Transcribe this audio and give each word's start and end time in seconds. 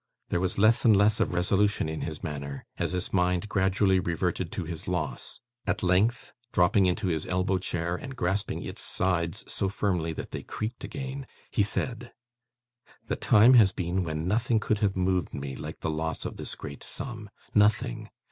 There 0.29 0.39
was 0.39 0.57
less 0.57 0.83
and 0.83 0.97
less 0.97 1.19
of 1.19 1.31
resolution 1.31 1.87
in 1.87 2.01
his 2.01 2.23
manner 2.23 2.65
as 2.75 2.93
his 2.93 3.13
mind 3.13 3.47
gradually 3.47 3.99
reverted 3.99 4.51
to 4.53 4.63
his 4.63 4.87
loss; 4.87 5.41
at 5.67 5.83
length, 5.83 6.33
dropping 6.51 6.87
into 6.87 7.05
his 7.05 7.27
elbow 7.27 7.59
chair 7.59 7.97
and 7.97 8.15
grasping 8.15 8.63
its 8.63 8.81
sides 8.81 9.43
so 9.47 9.69
firmly 9.69 10.11
that 10.13 10.31
they 10.31 10.41
creaked 10.41 10.83
again, 10.83 11.27
he 11.51 11.61
said: 11.61 12.13
'The 13.09 13.15
time 13.17 13.53
has 13.53 13.71
been 13.71 14.03
when 14.03 14.27
nothing 14.27 14.59
could 14.59 14.79
have 14.79 14.97
moved 14.97 15.35
me 15.35 15.55
like 15.55 15.81
the 15.81 15.91
loss 15.91 16.25
of 16.25 16.35
this 16.35 16.55
great 16.55 16.83
sum. 16.83 17.29
Nothing. 17.53 18.09